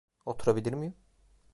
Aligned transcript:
Oturabilir 0.25 0.73
miyim? 0.73 0.95